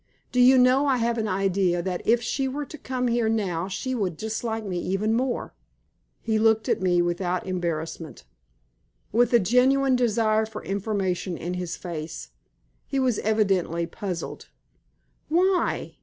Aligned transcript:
"Do 0.31 0.39
you 0.41 0.57
know 0.57 0.87
I 0.87 0.97
have 0.97 1.19
an 1.19 1.27
idea 1.27 1.83
that 1.83 2.01
if 2.07 2.23
she 2.23 2.47
were 2.47 2.65
to 2.65 2.77
come 2.79 3.07
here 3.07 3.29
now 3.29 3.67
she 3.67 3.93
would 3.93 4.17
dislike 4.17 4.65
me 4.65 4.79
even 4.79 5.13
more." 5.13 5.53
He 6.23 6.39
looked 6.39 6.67
at 6.67 6.81
me 6.81 7.03
without 7.03 7.45
embarrassment, 7.45 8.23
with 9.11 9.31
a 9.31 9.37
genuine 9.39 9.95
desire 9.95 10.47
for 10.47 10.63
information 10.63 11.37
in 11.37 11.53
his 11.53 11.77
face. 11.77 12.29
He 12.87 12.97
was 12.99 13.19
evidently 13.19 13.85
puzzled. 13.85 14.47
"Why?" 15.29 15.97